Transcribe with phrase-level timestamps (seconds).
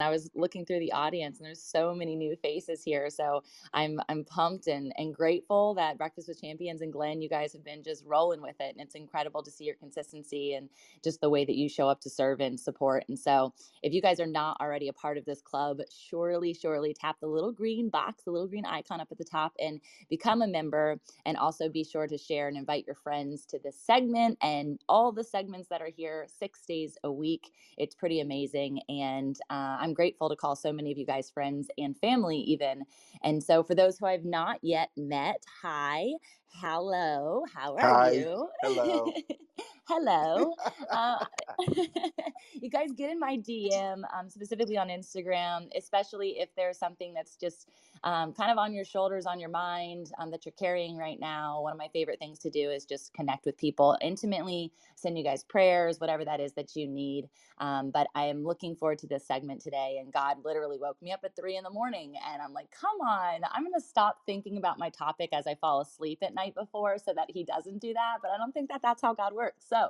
[0.00, 3.08] I was looking through the audience and there's so many new faces here.
[3.10, 3.42] So
[3.72, 7.64] I'm I'm pumped and and grateful that Breakfast with Champions and Glenn, you guys have
[7.64, 8.74] been just rolling with it.
[8.76, 10.68] And it's incredible to see your consistency and
[11.02, 13.04] just the way that you show up to serve and support.
[13.08, 16.94] And so if you guys are not already a part of this club, surely, surely
[16.94, 19.80] tap the little green box, the little green icon up at the top and
[20.10, 21.00] become a member.
[21.24, 25.12] And also be sure to share and invite your friends to this segment and all
[25.12, 27.52] the segments that are here six days a week.
[27.78, 28.80] It's pretty amazing.
[28.88, 32.84] And uh, I'm grateful to call so many of you guys friends and family, even.
[33.22, 36.08] And so, for those who I've not yet met, hi,
[36.48, 38.10] hello, how are Hi.
[38.10, 38.48] you?
[38.62, 39.12] Hello.
[39.88, 40.54] hello.
[40.90, 41.24] Uh,
[42.54, 47.36] you guys get in my DM, um, specifically on Instagram, especially if there's something that's
[47.36, 47.68] just
[48.04, 51.60] um, kind of on your shoulders, on your mind um, that you're carrying right now.
[51.62, 55.24] One of my favorite things to do is just connect with people intimately, send you
[55.24, 57.28] guys prayers, whatever that is that you need.
[57.58, 59.98] Um, but I am looking forward to this segment today.
[60.00, 63.00] And God literally woke me up at three in the morning, and I'm like, come
[63.00, 66.45] on, I'm going to stop thinking about my topic as I fall asleep at night
[66.54, 68.18] before so that He doesn't do that.
[68.22, 69.64] But I don't think that that's how God works.
[69.68, 69.88] So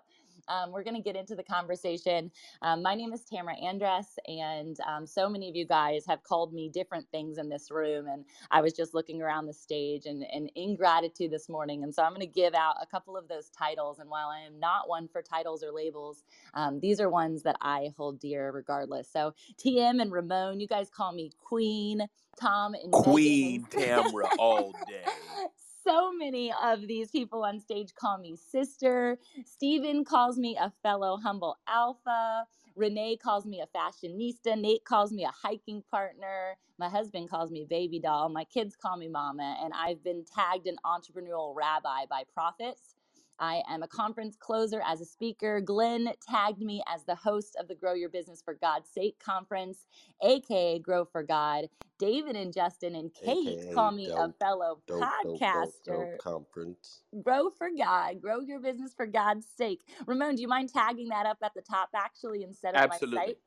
[0.49, 2.31] Um, we're going to get into the conversation.
[2.63, 6.53] Um, my name is Tamara Andress, and um, so many of you guys have called
[6.53, 8.07] me different things in this room.
[8.09, 11.83] And I was just looking around the stage and, and in gratitude this morning.
[11.85, 13.99] And so I'm going to give out a couple of those titles.
[13.99, 16.25] And while I am not one for titles or labels,
[16.55, 19.09] um, these are ones that I hold dear regardless.
[19.13, 22.03] So TM and Ramon, you guys call me Queen.
[22.41, 25.07] Tom and Queen Tamara all day.
[25.87, 29.19] so many of these people on stage call me sister.
[29.47, 32.47] Stephen calls me a fellow humble alpha.
[32.77, 34.61] Renee calls me a fashionista.
[34.61, 36.59] Nate calls me a hiking partner.
[36.79, 38.31] My husband calls me baby doll.
[38.31, 39.59] My kids call me mama.
[39.65, 42.96] And I've been tagged an entrepreneurial rabbi by prophets.
[43.39, 45.61] I am a conference closer as a speaker.
[45.61, 49.87] Glenn tagged me as the host of the Grow Your Business for God's Sake conference,
[50.23, 51.69] aka Grow for God.
[51.99, 56.13] David and Justin and Kate AKA call me dope, a fellow dope, podcaster.
[56.13, 57.03] Dope, conference.
[57.23, 58.21] Grow for God.
[58.21, 59.83] Grow your business for God's sake.
[60.07, 63.17] Ramon, do you mind tagging that up at the top actually instead of Absolutely.
[63.17, 63.39] my site?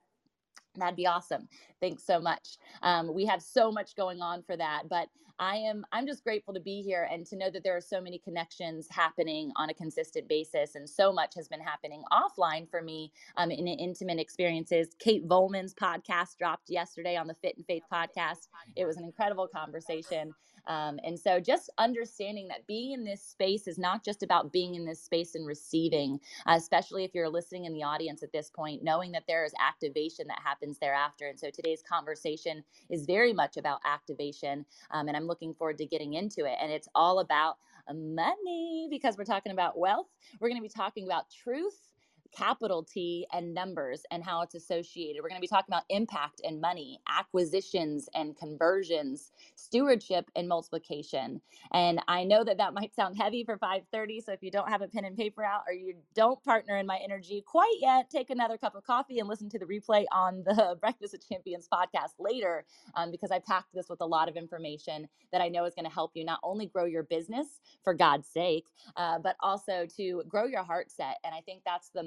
[0.75, 1.47] That'd be awesome.
[1.81, 2.57] Thanks so much.
[2.81, 5.09] Um, we have so much going on for that, but
[5.39, 8.01] I am I'm just grateful to be here and to know that there are so
[8.01, 12.81] many connections happening on a consistent basis, and so much has been happening offline for
[12.81, 14.89] me um, in intimate experiences.
[14.99, 18.49] Kate Volman's podcast dropped yesterday on the Fit and Faith podcast.
[18.75, 20.33] It was an incredible conversation.
[20.69, 24.75] Um, and so just understanding that being in this space is not just about being
[24.75, 28.51] in this space and receiving, uh, especially if you're listening in the audience at this
[28.51, 31.27] point, knowing that there is activation that happens thereafter.
[31.27, 34.65] And so today's conversation is very much about activation.
[34.91, 36.57] Um, and I'm looking forward to getting into it.
[36.61, 37.57] And it's all about
[37.93, 40.07] money because we're talking about wealth.
[40.39, 41.89] We're going to be talking about truth
[42.35, 45.21] capital T and numbers and how it's associated.
[45.21, 51.41] We're going to be talking about impact and money, acquisitions and conversions, stewardship and multiplication.
[51.73, 54.81] And I know that that might sound heavy for 5:30, so if you don't have
[54.81, 58.29] a pen and paper out or you don't partner in my energy quite yet, take
[58.29, 62.13] another cup of coffee and listen to the replay on the Breakfast of Champions podcast
[62.19, 62.65] later
[62.95, 65.85] um, because I packed this with a lot of information that I know is going
[65.85, 67.47] to help you not only grow your business
[67.83, 68.65] for God's sake,
[68.95, 71.17] uh, but also to grow your heart set.
[71.23, 72.03] And I think that's the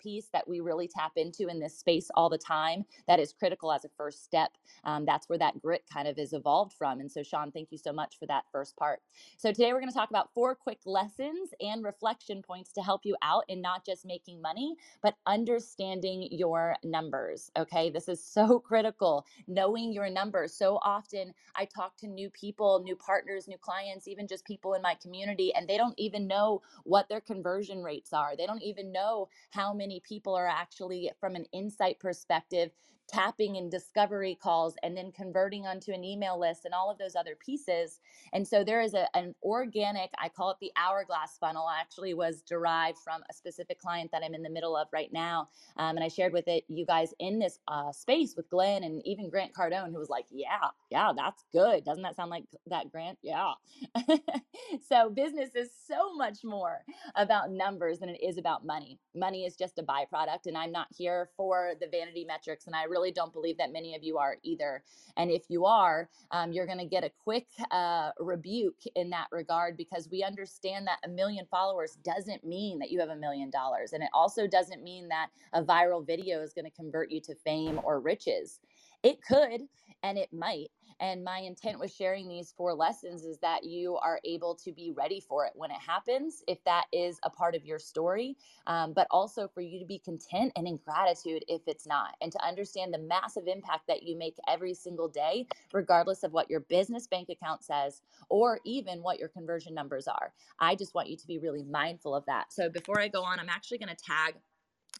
[0.00, 3.72] piece that we really tap into in this space all the time that is critical
[3.72, 4.52] as a first step.
[4.84, 7.00] Um, that's where that grit kind of is evolved from.
[7.00, 9.00] And so, Sean, thank you so much for that first part.
[9.38, 13.02] So, today we're going to talk about four quick lessons and reflection points to help
[13.04, 17.50] you out in not just making money, but understanding your numbers.
[17.58, 20.54] Okay, this is so critical, knowing your numbers.
[20.54, 24.82] So often I talk to new people, new partners, new clients, even just people in
[24.82, 28.36] my community, and they don't even know what their conversion rates are.
[28.36, 32.70] They don't even know how many people are actually, from an insight perspective,
[33.10, 37.16] tapping and discovery calls and then converting onto an email list and all of those
[37.16, 38.00] other pieces.
[38.32, 42.42] And so there is a, an organic, I call it the hourglass funnel, actually was
[42.42, 45.48] derived from a specific client that I'm in the middle of right now.
[45.76, 49.02] Um, and I shared with it you guys in this uh, space with Glenn and
[49.04, 51.84] even Grant Cardone, who was like, yeah, yeah, that's good.
[51.84, 53.18] Doesn't that sound like that, Grant?
[53.22, 53.52] Yeah.
[54.88, 56.84] so business is so much more
[57.16, 58.98] about numbers than it is about money.
[59.14, 60.46] Money is just a byproduct.
[60.46, 62.66] And I'm not here for the vanity metrics.
[62.66, 64.82] And I really really don't believe that many of you are either.
[65.16, 69.28] And if you are, um, you're going to get a quick uh, rebuke in that
[69.32, 73.50] regard because we understand that a million followers doesn't mean that you have a million
[73.50, 73.92] dollars.
[73.92, 77.34] And it also doesn't mean that a viral video is going to convert you to
[77.34, 78.60] fame or riches.
[79.02, 79.62] It could
[80.02, 80.70] and it might.
[81.00, 84.92] And my intent with sharing these four lessons is that you are able to be
[84.96, 88.92] ready for it when it happens, if that is a part of your story, um,
[88.92, 92.44] but also for you to be content and in gratitude if it's not, and to
[92.44, 97.06] understand the massive impact that you make every single day, regardless of what your business
[97.06, 100.32] bank account says or even what your conversion numbers are.
[100.58, 102.52] I just want you to be really mindful of that.
[102.52, 104.36] So before I go on, I'm actually going to tag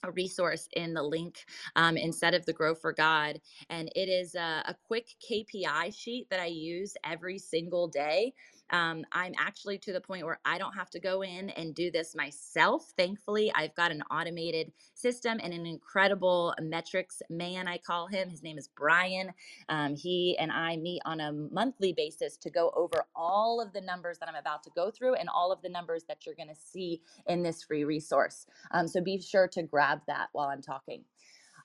[0.02, 1.45] a resource in the link
[1.76, 3.40] um, instead of the Grow for God.
[3.69, 8.35] And it is a, a quick KPI sheet that I use every single day
[8.73, 11.91] um, I'm actually to the point where I don't have to go in and do
[11.91, 12.93] this myself.
[12.97, 18.31] Thankfully, I've got an automated system and an incredible metrics man, I call him.
[18.31, 19.33] His name is Brian.
[19.69, 23.81] Um, he and I meet on a monthly basis to go over all of the
[23.81, 26.49] numbers that I'm about to go through and all of the numbers that you're going
[26.49, 28.47] to see in this free resource.
[28.73, 31.05] Um, so be sure to grab that while I'm talking.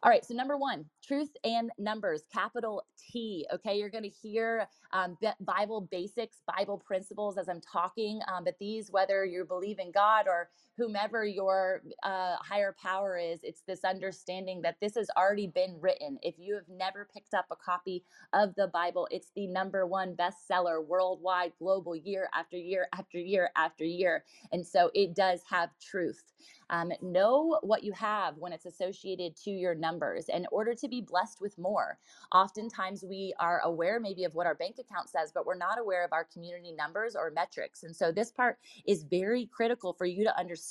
[0.06, 3.48] All right, so number one, truth and numbers, capital T.
[3.54, 8.56] Okay, you're going to hear um, Bible basics, Bible principles as I'm talking, um, but
[8.60, 13.84] these, whether you believe in God or whomever your uh, higher power is, it's this
[13.84, 16.18] understanding that this has already been written.
[16.22, 18.04] If you have never picked up a copy
[18.34, 23.52] of the Bible, it's the number one bestseller worldwide, global, year after year after year
[23.56, 24.24] after year.
[24.52, 26.24] And so it does have truth.
[26.72, 31.00] Um, know what you have when it's associated to your numbers in order to be
[31.00, 32.00] blessed with more.
[32.34, 36.04] Oftentimes, we are aware maybe of what our bank account says, but we're not aware
[36.04, 37.84] of our community numbers or metrics.
[37.84, 40.65] And so, this part is very critical for you to understand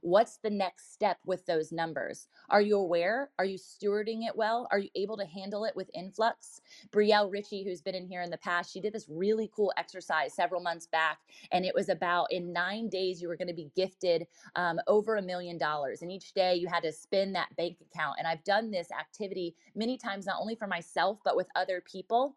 [0.00, 2.26] what's the next step with those numbers.
[2.48, 3.30] Are you aware?
[3.38, 4.68] Are you stewarding it well?
[4.70, 6.60] Are you able to handle it with influx?
[6.90, 10.34] Brielle Ritchie, who's been in here in the past, she did this really cool exercise
[10.34, 11.18] several months back,
[11.52, 15.16] and it was about in nine days you were going to be gifted um, over
[15.16, 16.02] a million dollars.
[16.02, 18.16] And each day you had to spin that bank account.
[18.18, 22.36] And I've done this activity many times, not only for myself, but with other people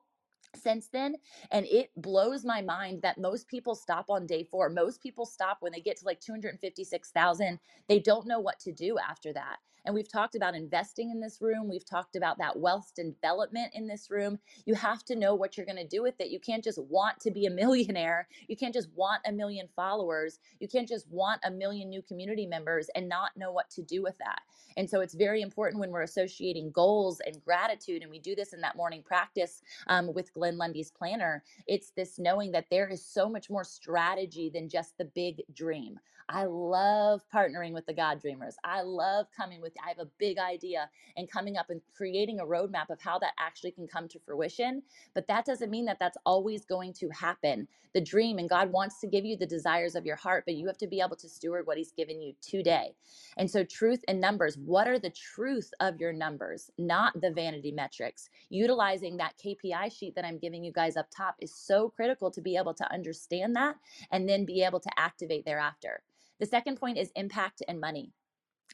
[0.56, 1.16] since then
[1.52, 5.58] and it blows my mind that most people stop on day 4 most people stop
[5.62, 9.96] when they get to like 256,000 they don't know what to do after that and
[9.96, 11.70] we've talked about investing in this room.
[11.70, 14.40] We've talked about that wealth development in this room.
[14.66, 16.30] You have to know what you're going to do with it.
[16.30, 18.28] You can't just want to be a millionaire.
[18.48, 20.40] You can't just want a million followers.
[20.60, 24.04] You can't just want a million new community members and not know what to do
[24.04, 24.42] with that.
[24.78, 28.54] And so it's very important when we're associating goals and gratitude and we do this
[28.54, 33.06] in that morning practice um, with Glenn Lundy's planner, it's this knowing that there is
[33.06, 36.00] so much more strategy than just the big dream.
[36.30, 38.56] I love partnering with the God Dreamers.
[38.64, 42.46] I love coming with, I have a big idea and coming up and creating a
[42.46, 44.84] roadmap of how that actually can come to fruition.
[45.14, 47.68] But that doesn't mean that that's always going to happen.
[47.94, 50.66] The dream, and God wants to give you the desires of your heart, but you
[50.68, 52.96] have to be able to steward what He's given you today.
[53.38, 57.72] And so, truth and numbers what are the truth of your numbers, not the vanity
[57.72, 58.30] metrics?
[58.50, 62.42] Utilizing that KPI sheet that I'm giving you guys up top is so critical to
[62.42, 63.76] be able to understand that
[64.12, 66.02] and then be able to activate thereafter.
[66.40, 68.12] The second point is impact and money.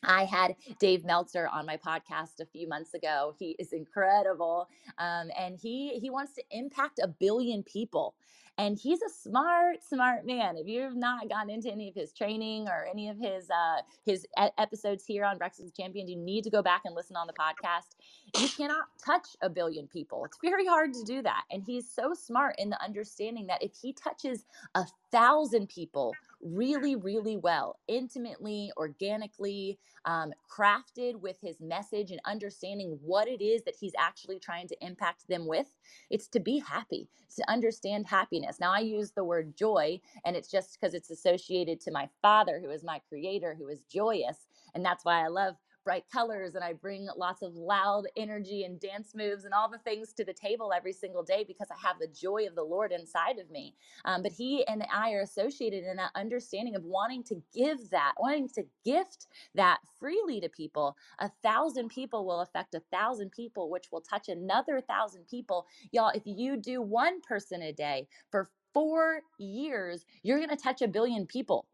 [0.04, 3.34] I had Dave Meltzer on my podcast a few months ago.
[3.38, 8.16] He is incredible, um, and he he wants to impact a billion people.
[8.58, 10.58] And he's a smart, smart man.
[10.58, 14.28] If you've not gotten into any of his training or any of his uh, his
[14.58, 17.96] episodes here on Breakfast Champions, you need to go back and listen on the podcast.
[18.38, 20.26] You cannot touch a billion people.
[20.26, 21.44] It's very hard to do that.
[21.50, 26.96] And he's so smart in the understanding that if he touches a thousand people really,
[26.96, 33.76] really well, intimately, organically, um, crafted with his message and understanding what it is that
[33.80, 35.68] he's actually trying to impact them with.
[36.10, 38.60] It's to be happy, to understand happiness.
[38.60, 42.60] Now, I use the word joy, and it's just because it's associated to my father,
[42.64, 44.48] who is my creator, who is joyous.
[44.74, 45.56] And that's why I love
[45.90, 49.80] bright colors and I bring lots of loud energy and dance moves and all the
[49.80, 52.92] things to the table every single day because I have the joy of the Lord
[52.92, 53.74] inside of me.
[54.06, 58.14] Um, but He and I are associated in that understanding of wanting to give that,
[58.20, 60.96] wanting to gift that freely to people.
[61.18, 65.66] A thousand people will affect a thousand people, which will touch another thousand people.
[65.92, 70.84] Y'all, if you do one person a day for four years, you're going to touch
[70.84, 71.66] a billion people.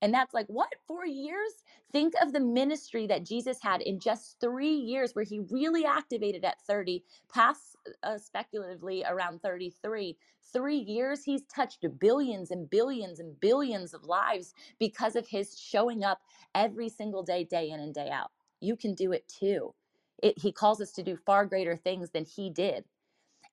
[0.00, 0.72] And that's like, what?
[0.86, 1.52] Four years?
[1.92, 6.44] Think of the ministry that Jesus had in just three years, where he really activated
[6.44, 10.16] at 30, past uh, speculatively around 33.
[10.52, 16.04] Three years, he's touched billions and billions and billions of lives because of his showing
[16.04, 16.20] up
[16.54, 18.32] every single day, day in and day out.
[18.60, 19.74] You can do it too.
[20.22, 22.84] It, he calls us to do far greater things than he did.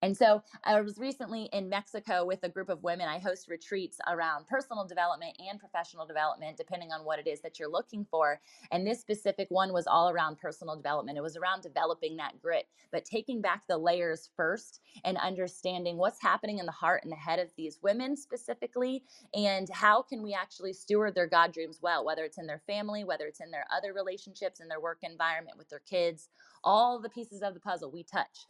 [0.02, 3.08] And so I was recently in Mexico with a group of women.
[3.08, 7.60] I host retreats around personal development and professional development, depending on what it is that
[7.60, 8.40] you're looking for.
[8.72, 11.18] And this specific one was all around personal development.
[11.18, 16.22] It was around developing that grit, but taking back the layers first and understanding what's
[16.22, 20.34] happening in the heart and the head of these women specifically, and how can we
[20.34, 23.66] actually steward their God dreams well, whether it's in their family, whether it's in their
[23.75, 26.30] other relationships, in their work environment with their kids,
[26.64, 28.46] all the pieces of the puzzle we touch.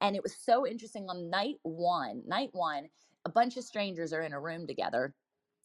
[0.00, 2.88] And it was so interesting on night one, night one,
[3.24, 5.14] a bunch of strangers are in a room together.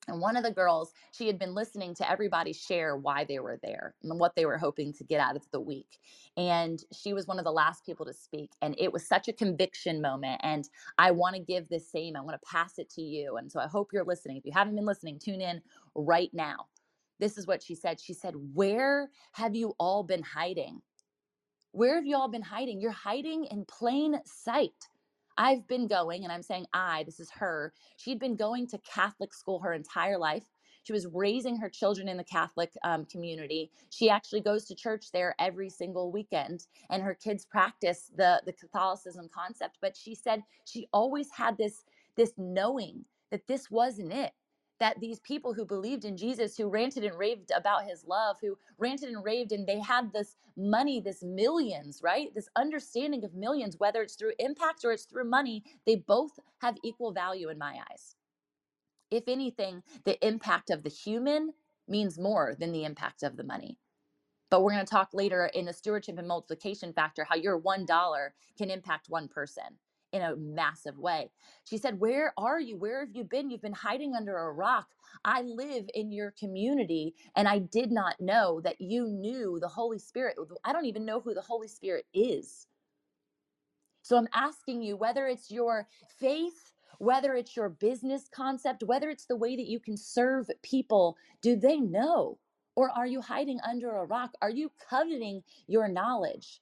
[0.07, 3.59] And one of the girls, she had been listening to everybody share why they were
[3.63, 5.99] there and what they were hoping to get out of the week.
[6.37, 8.51] And she was one of the last people to speak.
[8.61, 10.41] And it was such a conviction moment.
[10.43, 13.37] And I want to give this same, I want to pass it to you.
[13.37, 14.37] And so I hope you're listening.
[14.37, 15.61] If you haven't been listening, tune in
[15.95, 16.67] right now.
[17.19, 17.99] This is what she said.
[17.99, 20.81] She said, Where have you all been hiding?
[21.75, 22.79] Where have you all been hiding?
[22.79, 24.87] You're hiding in plain sight.
[25.37, 27.73] I've been going, and I'm saying I, this is her.
[27.97, 30.45] She'd been going to Catholic school her entire life.
[30.83, 33.71] She was raising her children in the Catholic um, community.
[33.89, 38.53] She actually goes to church there every single weekend, and her kids practice the the
[38.53, 39.79] Catholicism concept.
[39.81, 41.83] But she said she always had this
[42.15, 44.31] this knowing that this wasn't it
[44.79, 48.57] that these people who believed in Jesus, who ranted and raved about his love, who
[48.77, 52.33] ranted and raved, and they had this money, this millions, right?
[52.35, 56.75] This understanding of millions, whether it's through impact or it's through money, they both have
[56.83, 58.15] equal value in my eyes.
[59.11, 61.53] If anything, the impact of the human
[61.87, 63.77] means more than the impact of the money.
[64.49, 68.29] But we're going to talk later in the stewardship and multiplication factor how your $1
[68.57, 69.77] can impact one person
[70.15, 71.31] in a massive way.
[71.65, 72.77] She said, Where are you?
[72.77, 73.51] Where have you been?
[73.51, 74.89] You've been hiding under a rock.
[75.25, 79.99] I live in your community, and I did not know that you knew the Holy
[79.99, 80.37] Spirit.
[80.65, 82.67] I don't even know who the Holy Spirit is.
[84.03, 85.87] So I'm asking you whether it's your
[86.19, 91.17] faith, whether it's your business concept, whether it's the way that you can serve people,
[91.41, 92.39] do they know?
[92.75, 94.33] Or are you hiding under a rock?
[94.41, 96.61] Are you coveting your knowledge?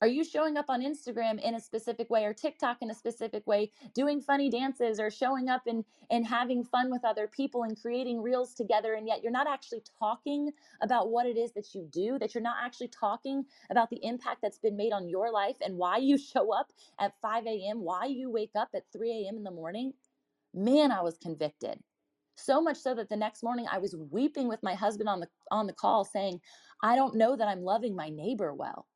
[0.00, 3.46] Are you showing up on Instagram in a specific way or TikTok in a specific
[3.46, 7.78] way, doing funny dances or showing up and, and having fun with other people and
[7.78, 8.94] creating reels together?
[8.94, 12.42] And yet you're not actually talking about what it is that you do, that you're
[12.42, 16.16] not actually talking about the impact that's been made on your life and why you
[16.32, 19.36] show up at 5 a.m., why you wake up at 3 a.m.
[19.36, 19.92] in the morning.
[20.54, 21.80] Man, I was convicted.
[22.36, 25.28] So much so that the next morning I was weeping with my husband on the
[25.50, 26.40] on the call saying,
[26.82, 28.86] I don't know that I'm loving my neighbor well.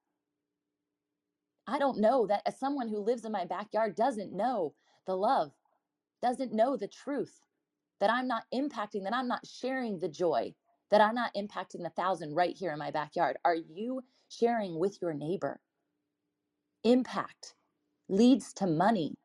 [1.67, 4.75] I don't know that as someone who lives in my backyard doesn't know
[5.07, 5.53] the love,
[6.23, 7.41] doesn't know the truth,
[8.01, 10.55] that I'm not impacting, that I'm not sharing the joy,
[10.91, 13.39] that I'm not impacting the thousand right here in my backyard.
[13.45, 15.61] Are you sharing with your neighbor?
[16.85, 17.55] Impact
[18.09, 19.17] leads to money,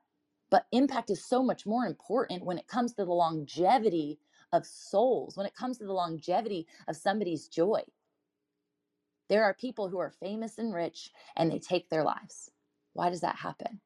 [0.50, 4.19] but impact is so much more important when it comes to the longevity
[4.53, 7.81] of souls, when it comes to the longevity of somebody's joy.
[9.29, 12.51] There are people who are famous and rich and they take their lives.
[12.93, 13.79] Why does that happen?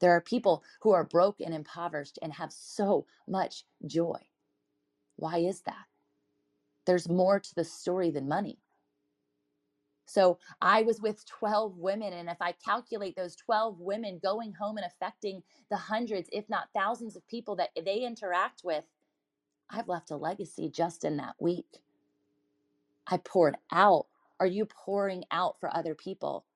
[0.00, 4.20] There are people who are broke and impoverished and have so much joy.
[5.16, 5.86] Why is that?
[6.86, 8.58] There's more to the story than money.
[10.06, 14.76] So I was with 12 women, and if I calculate those 12 women going home
[14.76, 18.84] and affecting the hundreds, if not thousands of people that they interact with,
[19.70, 21.78] I've left a legacy just in that week.
[23.06, 24.06] I poured out
[24.40, 26.46] are you pouring out for other people?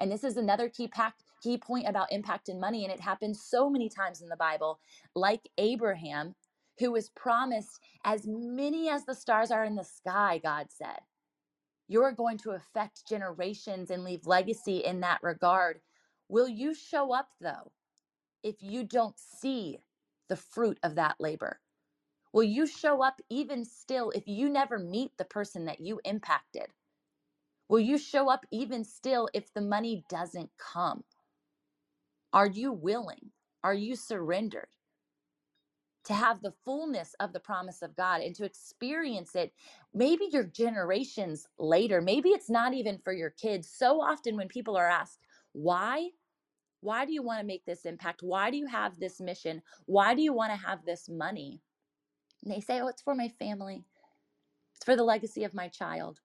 [0.00, 2.84] And this is another key pact, key point about impact and money.
[2.84, 4.80] And it happens so many times in the Bible,
[5.14, 6.34] like Abraham,
[6.78, 11.00] who was promised as many as the stars are in the sky, God said.
[11.88, 15.80] You're going to affect generations and leave legacy in that regard.
[16.28, 17.72] Will you show up, though,
[18.42, 19.78] if you don't see
[20.28, 21.60] the fruit of that labor?
[22.32, 26.66] Will you show up even still if you never meet the person that you impacted?
[27.68, 31.04] Will you show up even still if the money doesn't come?
[32.32, 33.30] Are you willing?
[33.64, 34.68] Are you surrendered
[36.04, 39.52] to have the fullness of the promise of God and to experience it
[39.94, 42.00] maybe your generations later?
[42.00, 43.68] Maybe it's not even for your kids.
[43.70, 45.20] So often when people are asked,
[45.52, 46.10] why?
[46.80, 48.22] Why do you want to make this impact?
[48.22, 49.62] Why do you have this mission?
[49.86, 51.60] Why do you want to have this money?
[52.42, 53.84] And they say, oh, it's for my family,
[54.74, 56.20] it's for the legacy of my child.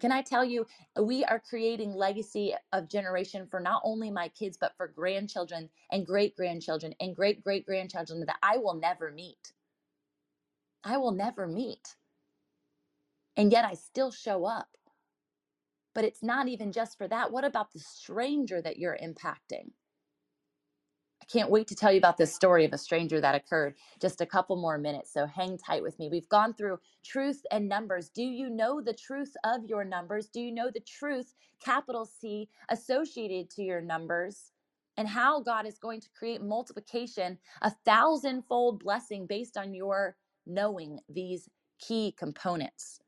[0.00, 0.66] Can I tell you,
[1.00, 6.06] we are creating legacy of generation for not only my kids, but for grandchildren and
[6.06, 9.52] great grandchildren and great great grandchildren that I will never meet.
[10.84, 11.96] I will never meet.
[13.36, 14.68] And yet I still show up.
[15.94, 17.32] But it's not even just for that.
[17.32, 19.72] What about the stranger that you're impacting?
[21.30, 23.74] Can't wait to tell you about this story of a stranger that occurred.
[24.00, 26.08] Just a couple more minutes, so hang tight with me.
[26.08, 28.08] We've gone through truth and numbers.
[28.08, 30.28] Do you know the truth of your numbers?
[30.28, 34.52] Do you know the truth, capital C, associated to your numbers?
[34.96, 40.16] And how God is going to create multiplication, a thousandfold blessing based on your
[40.46, 43.00] knowing these key components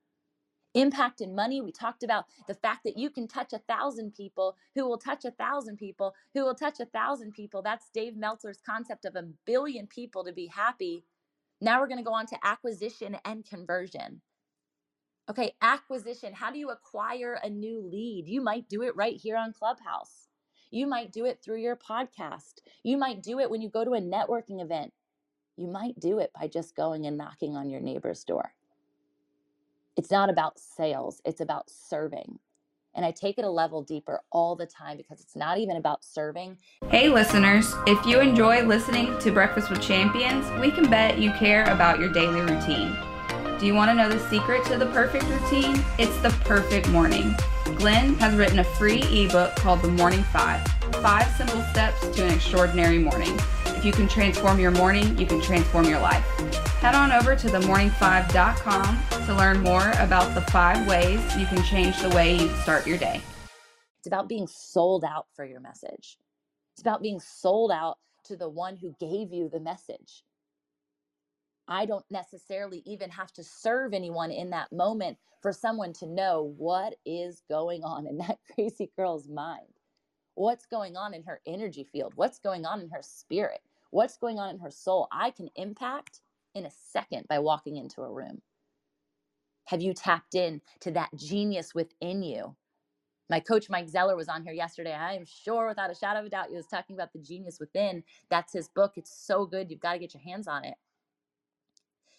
[0.74, 1.61] impact in money.
[1.61, 5.24] We talked about the fact that you can touch a thousand people who will touch
[5.24, 7.62] a thousand people who will touch a thousand people.
[7.62, 11.04] That's Dave Meltzer's concept of a billion people to be happy.
[11.61, 14.22] Now we're going to go on to acquisition and conversion.
[15.30, 16.35] Okay, acquisition.
[16.35, 18.28] How do you acquire a new lead?
[18.28, 20.28] You might do it right here on Clubhouse.
[20.70, 22.61] You might do it through your podcast.
[22.85, 24.92] You might do it when you go to a networking event.
[25.56, 28.54] You might do it by just going and knocking on your neighbor's door
[29.96, 32.38] it's not about sales, it's about serving.
[32.94, 36.05] And I take it a level deeper all the time because it's not even about
[36.05, 36.59] serving.
[36.88, 41.64] Hey, listeners, if you enjoy listening to Breakfast with Champions, we can bet you care
[41.64, 42.94] about your daily routine.
[43.59, 45.83] Do you want to know the secret to the perfect routine?
[45.98, 47.35] It's the perfect morning.
[47.76, 50.66] Glenn has written a free ebook called The Morning Five
[51.00, 53.38] Five Simple Steps to an Extraordinary Morning.
[53.76, 56.24] If you can transform your morning, you can transform your life.
[56.80, 62.00] Head on over to themorning5.com to learn more about the five ways you can change
[62.00, 63.20] the way you start your day.
[63.98, 66.18] It's about being sold out for your message.
[66.74, 70.24] It's about being sold out to the one who gave you the message.
[71.68, 76.54] I don't necessarily even have to serve anyone in that moment for someone to know
[76.56, 79.71] what is going on in that crazy girl's mind.
[80.37, 82.14] What's going on in her energy field?
[82.16, 83.61] What's going on in her spirit?
[83.90, 85.09] What's going on in her soul?
[85.12, 86.23] I can impact
[86.55, 88.42] in a second by walking into a room.
[89.66, 92.57] Have you tapped in to that genius within you?
[93.31, 94.95] My coach Mike Zeller was on here yesterday.
[94.95, 97.59] I am sure without a shadow of a doubt he was talking about the genius
[97.61, 98.05] within.
[98.31, 98.95] That's his book.
[98.97, 99.71] It's so good.
[99.71, 100.77] You've got to get your hands on it.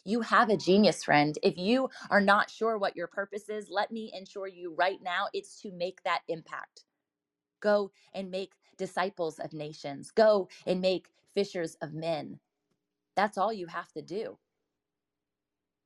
[0.06, 1.38] You have a genius friend.
[1.44, 5.28] If you are not sure what your purpose is, let me ensure you right now
[5.34, 6.86] it's to make that impact.
[7.64, 12.40] Go and make disciples of nations, go and make fishers of men.
[13.16, 14.38] That's all you have to do.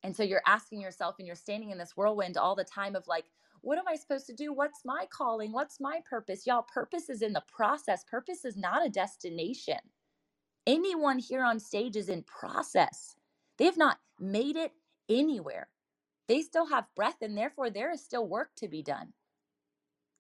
[0.03, 3.07] And so you're asking yourself, and you're standing in this whirlwind all the time of
[3.07, 3.25] like,
[3.61, 4.53] what am I supposed to do?
[4.53, 5.51] What's my calling?
[5.51, 6.47] What's my purpose?
[6.47, 8.03] Y'all, purpose is in the process.
[8.09, 9.79] Purpose is not a destination.
[10.65, 13.15] Anyone here on stage is in process.
[13.57, 14.73] They have not made it
[15.09, 15.69] anywhere.
[16.27, 19.13] They still have breath, and therefore, there is still work to be done.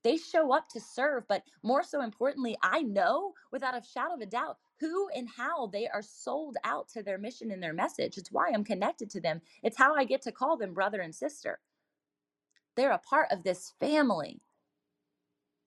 [0.03, 4.21] They show up to serve, but more so importantly, I know without a shadow of
[4.21, 8.17] a doubt who and how they are sold out to their mission and their message.
[8.17, 9.41] It's why I'm connected to them.
[9.63, 11.59] It's how I get to call them brother and sister.
[12.75, 14.41] They're a part of this family.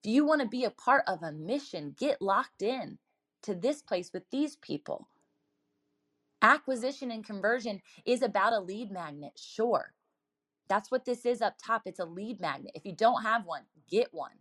[0.05, 2.99] If you want to be a part of a mission, get locked in
[3.43, 5.09] to this place with these people.
[6.41, 9.93] Acquisition and conversion is about a lead magnet, sure.
[10.71, 11.85] That's what this is up top.
[11.87, 12.73] It's a lead magnet.
[12.77, 14.33] If you don't have one, get one.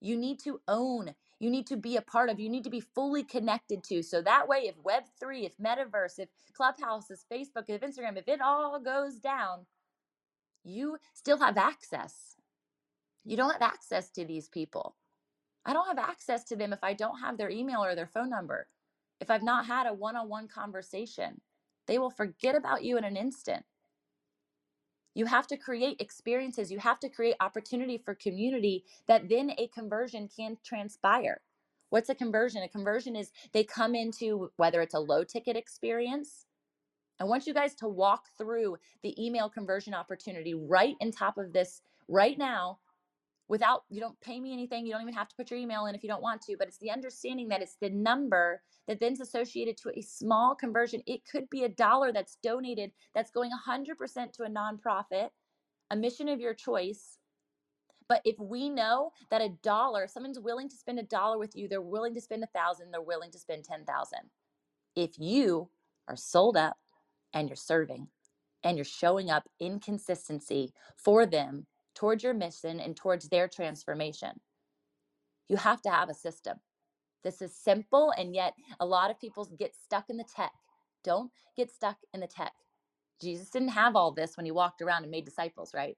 [0.00, 2.80] You need to own, you need to be a part of, you need to be
[2.80, 4.02] fully connected to.
[4.02, 8.40] So that way, if Web3, if Metaverse, if Clubhouse, if Facebook, if Instagram, if it
[8.42, 9.66] all goes down,
[10.64, 12.36] you still have access.
[13.24, 14.96] You don't have access to these people.
[15.66, 18.30] I don't have access to them if I don't have their email or their phone
[18.30, 18.68] number
[19.20, 21.40] if I've not had a one on one conversation.
[21.88, 23.64] They will forget about you in an instant.
[25.14, 29.68] You have to create experiences, you have to create opportunity for community that then a
[29.68, 31.40] conversion can transpire.
[31.90, 32.62] What's a conversion?
[32.62, 36.46] A conversion is they come into whether it's a low ticket experience.
[37.20, 41.52] I want you guys to walk through the email conversion opportunity right in top of
[41.52, 42.78] this right now
[43.48, 45.94] without you don't pay me anything you don't even have to put your email in
[45.94, 49.20] if you don't want to but it's the understanding that it's the number that then's
[49.20, 51.02] associated to a small conversion.
[51.06, 55.28] It could be a dollar that's donated that's going 100% to a nonprofit
[55.90, 57.18] a mission of your choice.
[58.08, 61.68] But if we know that a dollar someone's willing to spend a dollar with you
[61.68, 64.18] they're willing to spend a thousand they're willing to spend 10,000
[64.96, 65.70] if you
[66.08, 66.76] are sold up
[67.32, 68.08] and you're serving
[68.64, 74.40] and you're showing up in consistency for them towards your mission and towards their transformation.
[75.48, 76.58] You have to have a system.
[77.22, 80.52] This is simple, and yet a lot of people get stuck in the tech.
[81.04, 82.52] Don't get stuck in the tech.
[83.20, 85.96] Jesus didn't have all this when he walked around and made disciples, right?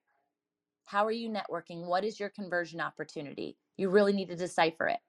[0.85, 1.87] How are you networking?
[1.87, 3.57] What is your conversion opportunity?
[3.79, 5.01] You really need to decipher it.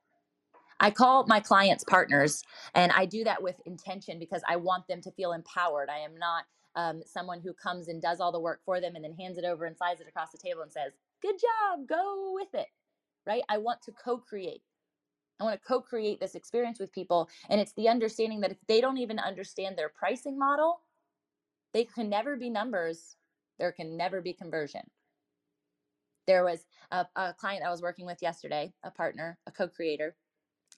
[0.79, 2.43] I call my clients partners,
[2.73, 5.89] and I do that with intention because I want them to feel empowered.
[5.89, 6.43] I am not
[6.75, 9.45] um, someone who comes and does all the work for them and then hands it
[9.45, 12.67] over and slides it across the table and says, Good job, go with it.
[13.25, 13.43] Right?
[13.49, 14.61] I want to co create.
[15.39, 17.29] I want to co create this experience with people.
[17.49, 20.81] And it's the understanding that if they don't even understand their pricing model,
[21.73, 23.15] they can never be numbers,
[23.59, 24.81] there can never be conversion.
[26.27, 30.15] There was a, a client I was working with yesterday, a partner, a co creator,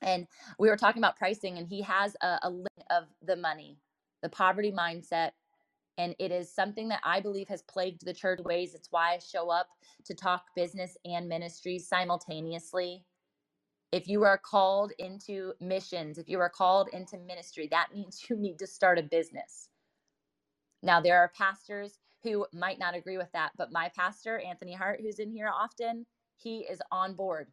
[0.01, 0.27] and
[0.59, 3.77] we were talking about pricing, and he has a, a link of the money,
[4.21, 5.31] the poverty mindset,
[5.97, 8.75] and it is something that I believe has plagued the church ways.
[8.75, 9.67] It's why I show up
[10.05, 13.05] to talk business and ministries simultaneously.
[13.91, 18.37] If you are called into missions, if you are called into ministry, that means you
[18.37, 19.69] need to start a business.
[20.83, 25.01] Now, there are pastors who might not agree with that, but my pastor, Anthony Hart,
[25.01, 26.05] who's in here often,
[26.37, 27.51] he is on board.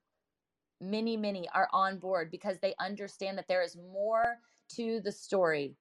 [0.81, 4.39] Many, many are on board because they understand that there is more
[4.77, 5.77] to the story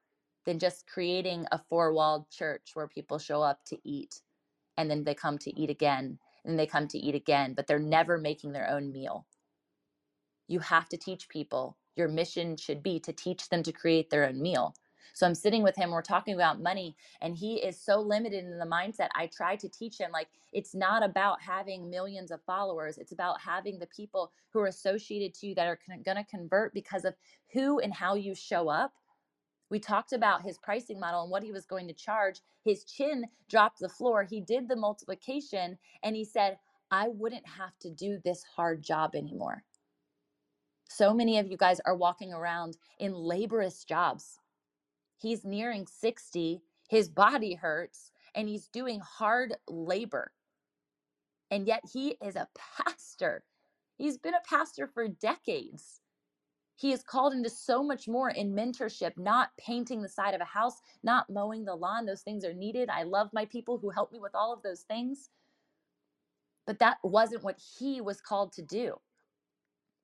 [0.45, 4.21] than just creating a four walled church where people show up to eat
[4.77, 7.79] and then they come to eat again and they come to eat again, but they're
[7.79, 9.25] never making their own meal.
[10.47, 11.77] You have to teach people.
[11.95, 14.75] Your mission should be to teach them to create their own meal.
[15.13, 18.57] So I'm sitting with him, we're talking about money, and he is so limited in
[18.57, 19.09] the mindset.
[19.13, 23.39] I try to teach him, like, it's not about having millions of followers, it's about
[23.39, 27.13] having the people who are associated to you that are going to convert because of
[27.51, 28.93] who and how you show up
[29.73, 32.41] we talked about his pricing model and what he was going to charge.
[32.63, 34.23] His chin dropped the floor.
[34.23, 36.59] He did the multiplication and he said,
[36.91, 39.65] I wouldn't have to do this hard job anymore.
[40.89, 44.39] So many of you guys are walking around in laborious jobs.
[45.17, 46.61] He's nearing 60.
[46.89, 50.33] his body hurts, and he's doing hard labor.
[51.51, 53.45] And yet he is a pastor.
[53.97, 56.01] He's been a pastor for decades.
[56.75, 60.45] He is called into so much more in mentorship, not painting the side of a
[60.45, 62.05] house, not mowing the lawn.
[62.05, 62.89] Those things are needed.
[62.89, 65.29] I love my people who help me with all of those things.
[66.65, 68.95] But that wasn't what he was called to do.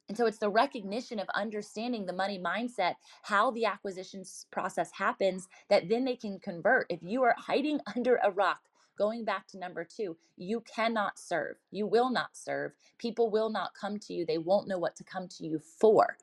[0.08, 5.48] And so it's the recognition of understanding the money mindset, how the acquisition process happens,
[5.70, 6.88] that then they can convert.
[6.90, 8.62] If you are hiding under a rock,
[8.98, 11.58] going back to number two, you cannot serve.
[11.72, 12.74] You will not serve.
[12.98, 14.26] People will not come to you.
[14.26, 16.18] They won't know what to come to you for.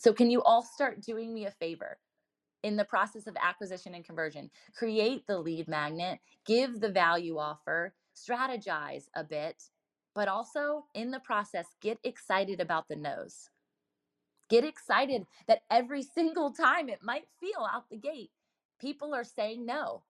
[0.00, 1.98] So, can you all start doing me a favor?
[2.62, 4.50] in the process of acquisition and conversion.
[4.74, 9.62] Create the lead magnet, give the value offer, strategize a bit,
[10.14, 13.50] but also in the process, get excited about the no's.
[14.48, 18.30] Get excited that every single time it might feel out the gate,
[18.80, 20.02] people are saying no.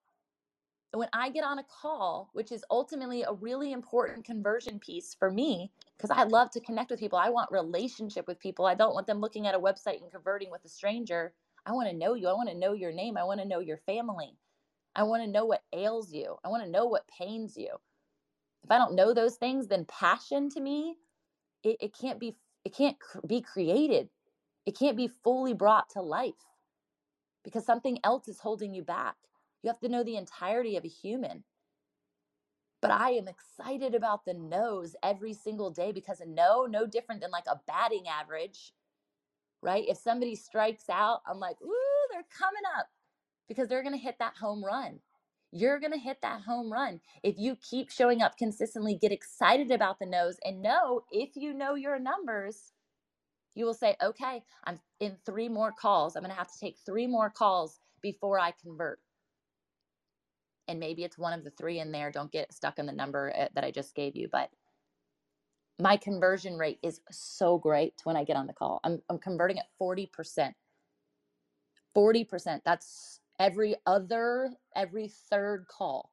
[0.92, 5.30] when I get on a call, which is ultimately a really important conversion piece for
[5.30, 8.66] me, because I love to connect with people, I want relationship with people.
[8.66, 11.34] I don't want them looking at a website and converting with a stranger.
[11.66, 12.28] I want to know you.
[12.28, 13.18] I want to know your name.
[13.18, 14.38] I want to know your family.
[14.96, 16.36] I want to know what ails you.
[16.44, 17.70] I want to know what pains you
[18.64, 20.96] if I don't know those things, then passion to me,
[21.64, 24.10] it, it can't be it can't cr- be created.
[24.66, 26.34] It can't be fully brought to life
[27.44, 29.16] because something else is holding you back.
[29.62, 31.44] You have to know the entirety of a human.
[32.82, 37.22] But I am excited about the no's every single day because a no, no different
[37.22, 38.72] than like a batting average,
[39.62, 39.84] right?
[39.88, 42.88] If somebody strikes out, I'm like, ooh, they're coming up
[43.48, 45.00] because they're going to hit that home run
[45.52, 47.00] you're going to hit that home run.
[47.22, 51.54] If you keep showing up consistently, get excited about the no's, and know if you
[51.54, 52.72] know your numbers,
[53.54, 56.16] you will say, okay, I'm in three more calls.
[56.16, 59.00] I'm going to have to take three more calls before I convert.
[60.70, 62.12] And maybe it's one of the three in there.
[62.12, 64.28] Don't get stuck in the number eh, that I just gave you.
[64.32, 64.50] But
[65.80, 68.80] my conversion rate is so great when I get on the call.
[68.84, 70.54] I'm, I'm converting at 40%.
[71.96, 72.60] 40%.
[72.64, 76.12] That's every other, every third call.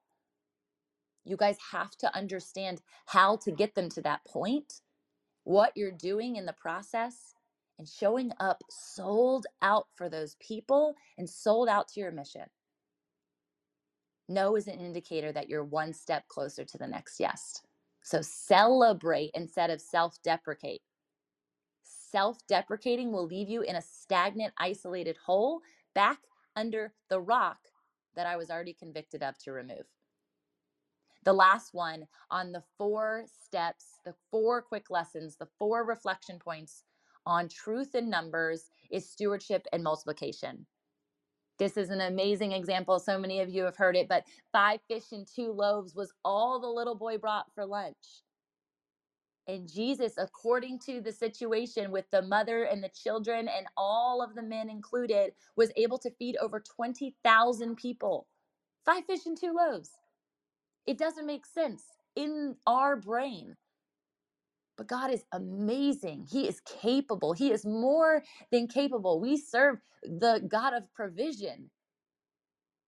[1.26, 4.82] You guys have to understand how to get them to that point,
[5.44, 7.36] what you're doing in the process,
[7.80, 12.44] and showing up sold out for those people and sold out to your mission.
[14.28, 17.62] No is an indicator that you're one step closer to the next yes.
[18.02, 20.82] So celebrate instead of self deprecate.
[21.84, 25.62] Self deprecating will leave you in a stagnant, isolated hole
[25.94, 26.20] back
[26.56, 27.58] under the rock
[28.16, 29.86] that I was already convicted of to remove.
[31.24, 36.84] The last one on the four steps, the four quick lessons, the four reflection points
[37.26, 40.66] on truth in numbers is stewardship and multiplication.
[41.60, 43.00] This is an amazing example.
[43.00, 46.60] So many of you have heard it, but five fish and two loaves was all
[46.60, 48.24] the little boy brought for lunch.
[49.48, 54.36] And Jesus, according to the situation with the mother and the children and all of
[54.36, 58.28] the men included, was able to feed over 20,000 people.
[58.86, 59.92] Five fish and two loaves.
[60.86, 61.84] It doesn't make sense
[62.16, 63.56] in our brain.
[64.78, 66.28] But God is amazing.
[66.32, 67.34] He is capable.
[67.34, 69.22] He is more than capable.
[69.22, 71.72] We serve the God of provision.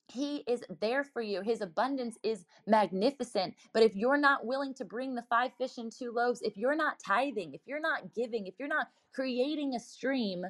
[0.09, 1.41] He is there for you.
[1.41, 3.55] His abundance is magnificent.
[3.73, 6.75] But if you're not willing to bring the five fish and two loaves, if you're
[6.75, 10.45] not tithing, if you're not giving, if you're not creating a stream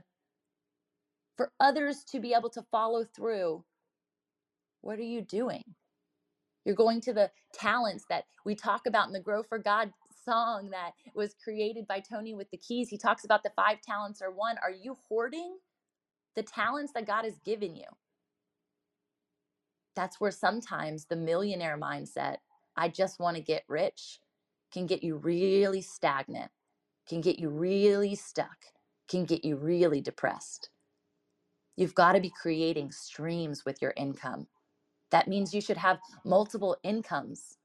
[1.38, 3.66] for others to be able to follow through,
[4.82, 5.64] what are you doing?
[6.66, 9.94] You're going to the talents that we talk about in the Grow for God
[10.30, 12.90] song that was created by Tony with the keys.
[12.90, 14.58] He talks about the five talents or one.
[14.64, 15.58] Are you hoarding
[16.36, 17.86] the talents that God has given you?
[20.00, 22.38] that's where sometimes the millionaire mindset,
[22.78, 24.22] I just want to get rich,
[24.72, 26.52] can get you really stagnant,
[27.08, 28.58] can get you really stuck,
[29.10, 30.70] can get you really depressed.
[31.76, 34.48] You've got to be creating streams with your income.
[35.12, 37.59] That means you should have multiple incomes.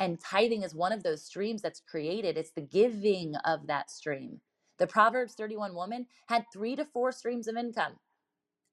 [0.00, 2.38] And tithing is one of those streams that's created.
[2.38, 4.40] It's the giving of that stream.
[4.78, 7.92] The Proverbs 31 woman had three to four streams of income.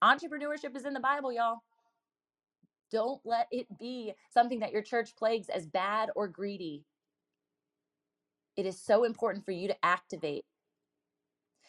[0.02, 1.60] Entrepreneurship is in the Bible, y'all.
[2.92, 6.86] Don't let it be something that your church plagues as bad or greedy.
[8.56, 10.46] It is so important for you to activate.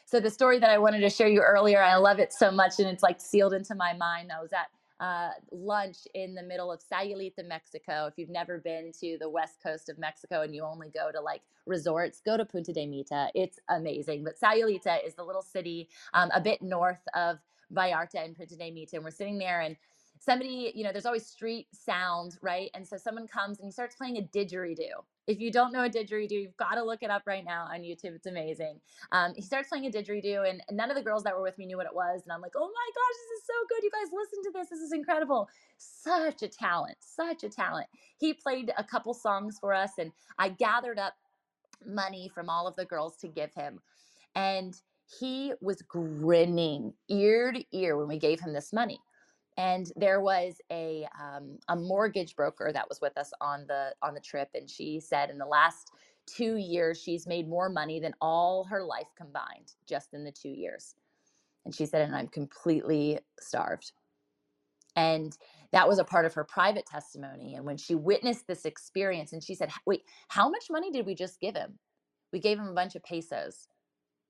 [0.07, 2.79] So, the story that I wanted to share you earlier, I love it so much
[2.79, 4.31] and it's like sealed into my mind.
[4.33, 4.68] I was at
[5.01, 8.07] uh, lunch in the middle of Sayulita, Mexico.
[8.07, 11.21] If you've never been to the west coast of Mexico and you only go to
[11.21, 13.29] like resorts, go to Punta de Mita.
[13.35, 14.25] It's amazing.
[14.25, 17.39] But Sayulita is the little city um, a bit north of
[17.73, 18.97] Vallarta and Punta de Mita.
[18.97, 19.77] And we're sitting there and
[20.19, 22.71] somebody, you know, there's always street sound, right?
[22.75, 25.05] And so someone comes and he starts playing a didgeridoo.
[25.29, 27.83] If you don't know a didgeridoo, you've got to look it up right now on
[27.83, 28.17] YouTube.
[28.17, 28.81] It's amazing.
[29.12, 31.67] Um, he starts playing a didgeridoo, and none of the girls that were with me
[31.67, 32.23] knew what it was.
[32.25, 33.85] And I'm like, oh my gosh, this is so good.
[33.85, 34.71] You guys listen to this.
[34.71, 35.51] This is incredible.
[35.77, 37.88] Such a talent, such a talent.
[38.19, 41.12] He played a couple songs for us, and I gathered up
[41.85, 43.81] money from all of the girls to give him.
[44.35, 44.75] And
[45.21, 48.99] he was grinning ear to ear when we gave him this money.
[49.59, 54.14] And there was a um, a mortgage broker that was with us on the on
[54.14, 55.92] the trip, and she said in the last
[56.27, 60.51] two years she's made more money than all her life combined just in the two
[60.51, 60.97] years.
[61.66, 63.92] And she said, and I'm completely starved.
[64.97, 65.37] And
[65.73, 67.55] that was a part of her private testimony.
[67.55, 71.14] And when she witnessed this experience, and she said, Wait, how much money did we
[71.14, 71.79] just give him?
[72.33, 73.68] We gave him a bunch of pesos,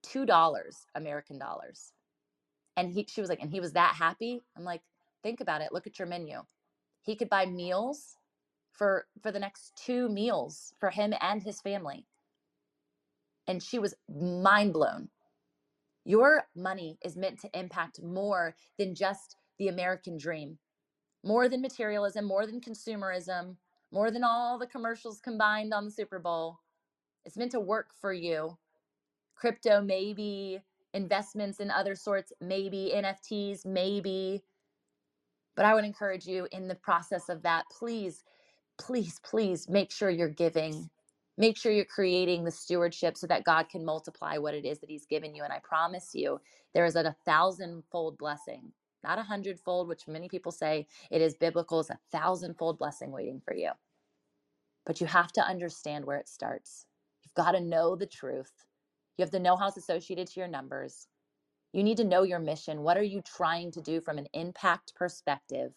[0.06, 0.26] $2
[0.96, 1.92] American dollars.
[2.76, 4.42] And he, she was like, and he was that happy.
[4.56, 4.82] I'm like,
[5.22, 5.72] think about it.
[5.72, 6.42] Look at your menu.
[7.02, 8.16] He could buy meals
[8.72, 12.07] for for the next two meals for him and his family.
[13.46, 15.09] And she was mind blown.
[16.04, 20.59] Your money is meant to impact more than just the American dream,
[21.24, 23.57] more than materialism, more than consumerism,
[23.90, 26.61] more than all the commercials combined on the Super Bowl.
[27.24, 28.57] It's meant to work for you.
[29.35, 30.61] Crypto, maybe.
[30.94, 32.92] Investments in other sorts, maybe.
[32.94, 34.42] NFTs, maybe.
[35.58, 38.22] But I would encourage you in the process of that, please,
[38.78, 40.88] please, please make sure you're giving.
[41.36, 44.88] Make sure you're creating the stewardship so that God can multiply what it is that
[44.88, 45.42] He's given you.
[45.42, 46.40] And I promise you,
[46.74, 48.70] there is a thousandfold blessing,
[49.02, 53.42] not a hundredfold, which many people say it is biblical, it's a thousandfold blessing waiting
[53.44, 53.72] for you.
[54.86, 56.86] But you have to understand where it starts.
[57.24, 58.52] You've got to know the truth.
[59.16, 61.08] You have to know how it's associated to your numbers.
[61.72, 62.83] You need to know your mission.
[62.83, 65.72] What are you trying to do from an impact perspective?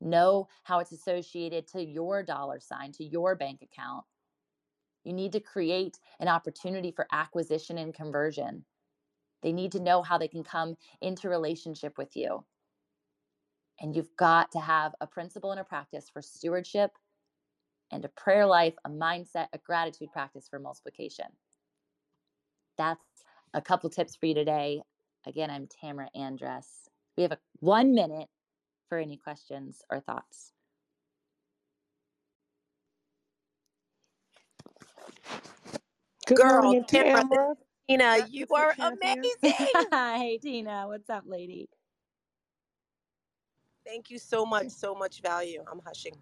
[0.00, 4.04] Know how it's associated to your dollar sign, to your bank account.
[5.04, 8.64] You need to create an opportunity for acquisition and conversion.
[9.42, 12.44] They need to know how they can come into relationship with you.
[13.80, 16.90] And you've got to have a principle and a practice for stewardship
[17.92, 21.26] and a prayer life, a mindset, a gratitude practice for multiplication.
[22.78, 23.00] That's
[23.54, 24.82] a couple tips for you today.
[25.26, 26.66] Again, I'm Tamara Andress.
[27.16, 28.28] We have a one minute
[28.88, 30.52] for any questions or thoughts.
[36.26, 37.54] Good Girl, morning, Tamara, Tamara.
[37.88, 39.88] Tina, you are amazing.
[39.92, 40.86] Hi, Tina.
[40.88, 41.68] What's up, lady?
[43.86, 45.62] Thank you so much, so much value.
[45.70, 46.14] I'm hushing.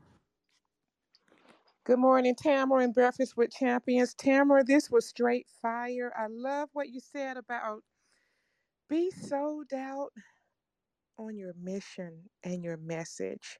[1.84, 4.14] Good morning, Tamara, and Breakfast with Champions.
[4.14, 6.10] Tamara, this was straight fire.
[6.16, 7.82] I love what you said about
[8.88, 10.08] be sold out
[11.18, 13.58] on your mission and your message.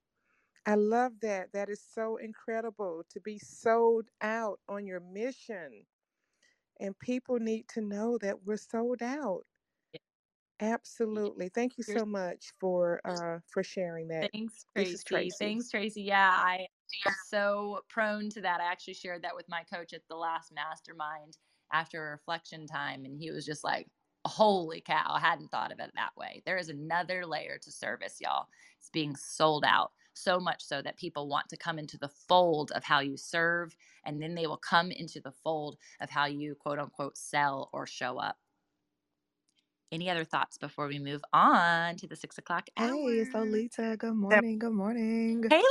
[0.64, 1.52] I love that.
[1.52, 5.84] That is so incredible to be sold out on your mission.
[6.80, 9.42] And people need to know that we're sold out.
[10.60, 11.50] Absolutely.
[11.50, 14.30] Thank you so much for uh for sharing that.
[14.32, 14.98] Thanks, Tracy.
[15.04, 15.36] Tracy.
[15.38, 16.02] Thanks, Tracy.
[16.02, 16.68] Yeah, I
[17.08, 18.60] so prone to that.
[18.60, 21.38] I actually shared that with my coach at the last mastermind
[21.72, 23.88] after reflection time, and he was just like,
[24.26, 26.42] Holy cow, I hadn't thought of it that way.
[26.46, 28.48] There is another layer to service, y'all.
[28.80, 32.72] It's being sold out so much so that people want to come into the fold
[32.72, 36.54] of how you serve, and then they will come into the fold of how you
[36.56, 38.38] quote unquote sell or show up.
[39.92, 42.96] Any other thoughts before we move on to the six o'clock hour?
[42.96, 43.96] Hey, it's Lolita.
[43.98, 44.58] Good morning.
[44.58, 45.44] Good morning.
[45.48, 45.62] Hey,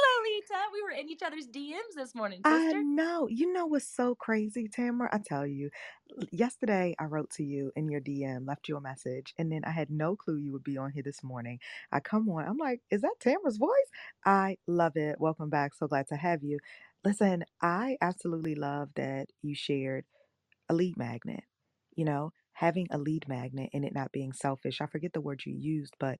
[0.73, 2.77] We were in each other's DMs this morning, I sister.
[2.77, 3.27] know.
[3.29, 5.09] You know what's so crazy, Tamara?
[5.13, 5.69] I tell you,
[6.31, 9.71] yesterday I wrote to you in your DM, left you a message, and then I
[9.71, 11.59] had no clue you would be on here this morning.
[11.91, 13.69] I come on, I'm like, is that Tamara's voice?
[14.25, 15.17] I love it.
[15.19, 15.75] Welcome back.
[15.75, 16.59] So glad to have you.
[17.05, 20.05] Listen, I absolutely love that you shared
[20.69, 21.43] a lead magnet.
[21.95, 24.81] You know, having a lead magnet and it not being selfish.
[24.81, 26.19] I forget the word you used, but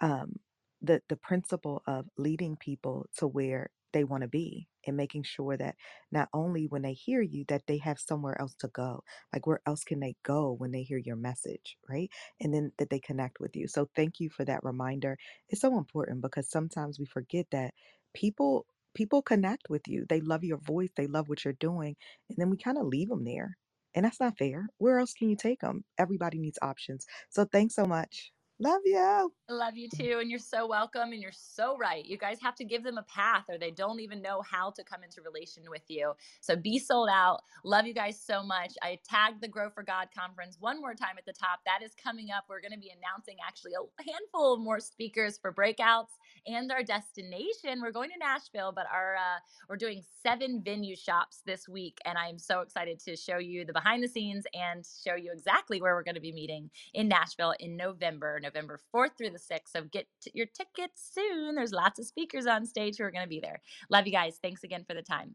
[0.00, 0.36] um,
[0.82, 5.56] the the principle of leading people to where they want to be and making sure
[5.56, 5.74] that
[6.12, 9.60] not only when they hear you that they have somewhere else to go like where
[9.66, 13.40] else can they go when they hear your message right and then that they connect
[13.40, 15.18] with you so thank you for that reminder
[15.48, 17.72] it's so important because sometimes we forget that
[18.14, 21.96] people people connect with you they love your voice they love what you're doing
[22.28, 23.46] and then we kind of leave them there
[23.94, 24.68] and that's not fair.
[24.78, 25.84] Where else can you take them?
[25.98, 27.06] Everybody needs options.
[27.30, 28.32] So thanks so much.
[28.60, 29.32] Love you.
[29.50, 30.18] Love you too.
[30.20, 31.12] And you're so welcome.
[31.12, 32.04] And you're so right.
[32.04, 34.82] You guys have to give them a path or they don't even know how to
[34.84, 36.12] come into relation with you.
[36.40, 37.42] So be sold out.
[37.62, 38.72] Love you guys so much.
[38.82, 41.60] I tagged the Grow for God conference one more time at the top.
[41.66, 42.44] That is coming up.
[42.48, 46.16] We're going to be announcing actually a handful of more speakers for breakouts
[46.46, 47.80] and our destination.
[47.80, 49.38] We're going to Nashville, but our uh,
[49.68, 51.98] we're doing seven venue shops this week.
[52.04, 55.80] And I'm so excited to show you the behind the scenes and show you exactly
[55.80, 59.68] where we're going to be meeting in Nashville in November, November 4th through the 6th.
[59.74, 61.54] So get t- your tickets soon.
[61.54, 63.60] There's lots of speakers on stage who are going to be there.
[63.90, 64.38] Love you guys.
[64.42, 65.34] Thanks again for the time.